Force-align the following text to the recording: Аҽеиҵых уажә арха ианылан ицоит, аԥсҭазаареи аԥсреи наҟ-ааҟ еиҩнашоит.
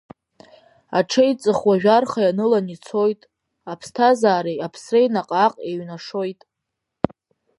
Аҽеиҵых 0.99 1.59
уажә 1.67 1.87
арха 1.97 2.19
ианылан 2.25 2.65
ицоит, 2.75 3.21
аԥсҭазаареи 3.71 4.63
аԥсреи 4.65 5.07
наҟ-ааҟ 5.13 5.55
еиҩнашоит. 5.67 6.39